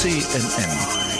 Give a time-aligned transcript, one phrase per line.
[0.00, 0.78] CNN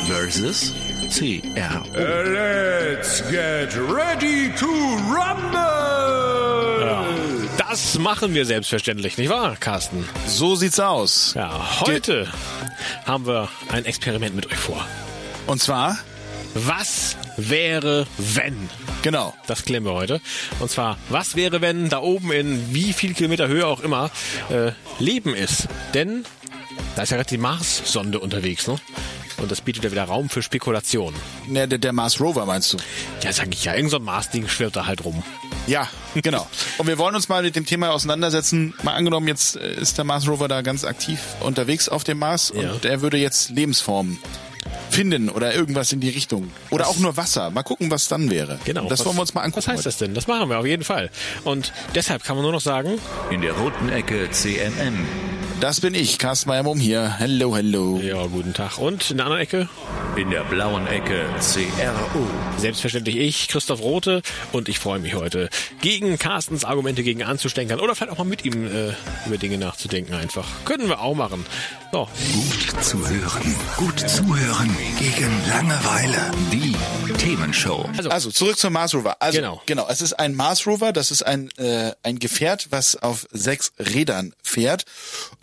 [0.09, 0.73] versus
[1.11, 1.85] CRO.
[1.93, 4.67] Let's get ready to
[5.05, 6.89] rumble!
[7.59, 10.09] Das machen wir selbstverständlich, nicht wahr, Carsten?
[10.27, 11.35] So sieht's aus.
[11.35, 12.27] Ja, heute
[13.05, 14.83] haben wir ein Experiment mit euch vor.
[15.47, 15.99] Und zwar,
[16.55, 18.71] Was wäre, wenn?
[19.03, 20.23] genau, Das klären wir heute.
[20.59, 24.11] Und zwar, was wäre, wenn da oben in wie viel Kilometer Höhe auch immer
[24.49, 25.69] äh, Leben ist?
[25.93, 26.25] Denn
[26.97, 28.77] da ist ja gerade die Mars-Sonde unterwegs, ne?
[29.39, 31.19] Und das bietet ja wieder Raum für Spekulationen.
[31.47, 32.79] ne, der, der Mars Rover meinst du?
[33.23, 35.23] Ja, sag ich ja, irgend so ein Mars-Ding schwirrt da halt rum.
[35.67, 36.47] Ja, genau.
[36.79, 38.75] Und wir wollen uns mal mit dem Thema auseinandersetzen.
[38.83, 42.53] Mal angenommen, jetzt äh, ist der Mars Rover da ganz aktiv unterwegs auf dem Mars
[42.55, 42.73] Ja.
[42.73, 44.19] und er würde jetzt Lebensformen
[44.91, 46.51] finden oder irgendwas in die Richtung.
[46.71, 47.51] Oder auch nur Wasser.
[47.51, 48.59] Mal gucken, was dann wäre.
[48.65, 48.89] Genau.
[48.89, 49.59] Das was, wollen wir uns mal angucken.
[49.59, 49.85] Was heißt heute.
[49.89, 50.15] das denn?
[50.15, 51.11] Das machen wir auf jeden Fall.
[51.45, 52.99] Und deshalb kann man nur noch sagen,
[53.31, 55.07] In der roten Ecke CNN.
[55.61, 57.17] Das bin ich, Carsten Meyer-Mumm hier.
[57.19, 58.01] Hello, hello.
[58.03, 58.79] ja, guten Tag.
[58.79, 59.69] Und in der anderen Ecke
[60.17, 62.27] In der blauen Ecke CRO.
[62.57, 64.23] Selbstverständlich ich, Christoph Rote,
[64.53, 65.51] und ich freue mich heute,
[65.83, 68.95] gegen Carstens Argumente gegen anzustänkern oder vielleicht auch mal mit ihm äh,
[69.27, 70.47] über Dinge nachzudenken einfach.
[70.65, 71.45] Können wir auch machen.
[71.93, 73.55] So, Gut zu hören.
[73.77, 74.75] Gut zuhören.
[74.99, 76.31] Gegen Langeweile.
[76.53, 76.75] Die
[77.19, 77.87] Themenshow.
[77.97, 79.17] also, Also zurück zum Mars Rover.
[79.21, 79.61] Also Genau.
[79.67, 83.73] genau, es ist ein Mars Rover, das ist ein äh, ein Gefährt, was auf sechs
[83.79, 84.85] Rädern fährt,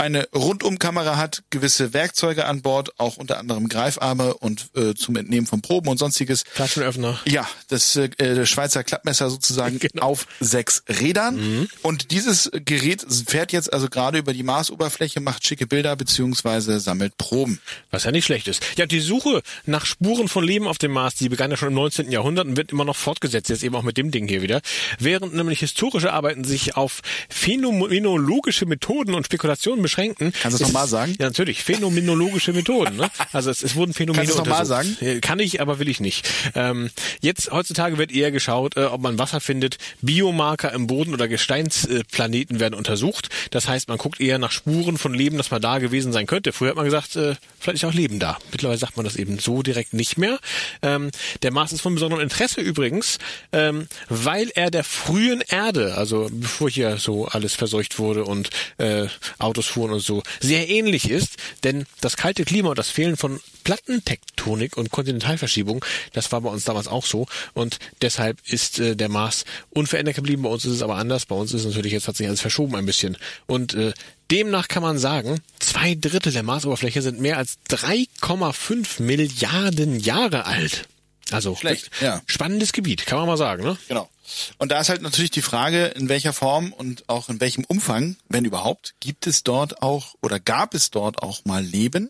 [0.08, 5.46] eine Rundumkamera hat, gewisse Werkzeuge an Bord, auch unter anderem Greifarme und äh, zum Entnehmen
[5.46, 6.44] von Proben und sonstiges.
[6.52, 7.20] Flaschenöffner.
[7.26, 10.02] Ja, das äh, äh, Schweizer Klappmesser sozusagen Genau.
[10.04, 11.68] auf sechs Rädern.
[11.84, 17.18] Und dieses Gerät fährt jetzt also gerade über die Marsoberfläche, macht schicke Bilder beziehungsweise sammelt
[17.18, 17.60] Proben.
[17.92, 18.64] Was ja nicht schlecht ist.
[18.78, 21.76] Ja, die Suche nach Spuren von Leben auf dem Mars, die begann ja schon im
[21.76, 22.12] 19.
[22.12, 24.62] Jahrhundert und wird immer noch fortgesetzt, jetzt eben auch mit dem Ding hier wieder.
[25.00, 29.97] Während nämlich historische Arbeiten sich auf phänomenologische Methoden und Spekulationen beschränken.
[29.98, 31.16] Kannst du es ist- noch mal sagen?
[31.20, 31.64] Ja, natürlich.
[31.64, 32.98] Phänomenologische Methoden.
[32.98, 33.10] Ne?
[33.34, 35.00] Also es, es wurden Phänomene Kannst du es noch mal untersucht.
[35.00, 35.18] sagen?
[35.18, 36.28] Äh, Kann ich, aber will ich nicht.
[36.56, 36.90] Ähm,
[37.22, 39.78] jetzt, heutzutage wird eher geschaut, äh, ob man Wasser findet.
[40.02, 43.30] Biomarker im Boden oder Gesteinsplaneten werden untersucht.
[43.52, 46.54] Das heißt, man guckt eher nach Spuren von Leben, das mal da gewesen sein könnte.
[46.54, 48.38] Früher hat man gesagt, äh, vielleicht ist auch Leben da.
[48.52, 50.40] Mittlerweile sagt man das eben so direkt nicht mehr.
[50.82, 51.10] Ähm,
[51.42, 53.18] der Mars ist von besonderem Interesse übrigens,
[53.52, 59.08] ähm, weil er der frühen Erde, also bevor hier so alles verseucht wurde und äh,
[59.40, 61.38] Autos fuhren und so, sehr ähnlich ist.
[61.64, 65.84] Denn das kalte Klima und das Fehlen von Plattentektonik und Kontinentalverschiebung,
[66.14, 67.28] das war bei uns damals auch so.
[67.54, 70.44] Und deshalb ist äh, der Mars unverändert geblieben.
[70.44, 71.26] Bei uns ist es aber anders.
[71.26, 73.18] Bei uns ist natürlich jetzt hat sich alles verschoben ein bisschen.
[73.46, 73.94] Und äh,
[74.32, 80.88] demnach kann man sagen, zwei Drittel der Marsoberfläche sind mehr als 3,5 Milliarden Jahre alt.
[81.32, 82.22] Also Schlecht, ja.
[82.28, 83.78] spannendes Gebiet, kann man mal sagen, ne?
[83.88, 84.10] Genau.
[84.58, 88.18] Und da ist halt natürlich die Frage, in welcher Form und auch in welchem Umfang,
[88.28, 92.10] wenn überhaupt, gibt es dort auch oder gab es dort auch mal Leben?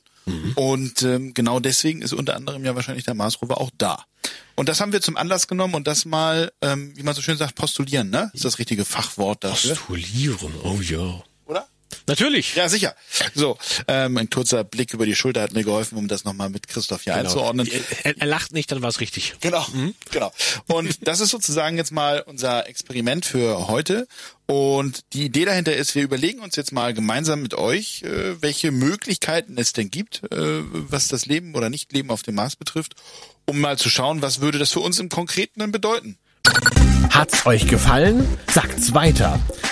[0.56, 4.04] Und ähm, genau deswegen ist unter anderem ja wahrscheinlich der Mars Rover auch da.
[4.56, 7.38] Und das haben wir zum Anlass genommen und das mal, ähm, wie man so schön
[7.38, 8.30] sagt, postulieren, ne?
[8.34, 11.24] Ist das richtige Fachwort dafür, Postulieren, oh ja.
[12.08, 12.56] Natürlich.
[12.56, 12.96] Ja, sicher.
[13.36, 16.68] So, ähm, ein kurzer Blick über die Schulter hat mir geholfen, um das nochmal mit
[16.68, 17.26] Christoph hier Genau.
[17.26, 17.70] einzuordnen.
[18.04, 19.36] Er, er lacht nicht, dann war es richtig.
[19.42, 19.66] Genau,
[20.12, 20.32] genau.
[20.68, 24.08] Und das ist sozusagen jetzt mal unser Experiment für heute.
[24.46, 28.72] Und die Idee dahinter ist, wir überlegen uns jetzt mal gemeinsam mit euch, äh, welche
[28.72, 32.96] Möglichkeiten es denn gibt, äh, was das Leben oder Nicht-Leben auf dem Mars betrifft,
[33.46, 36.18] um mal zu schauen, was würde das für uns im Konkreten denn bedeuten.
[37.10, 38.26] Hat's euch gefallen?
[38.50, 39.38] Sagt's weiter.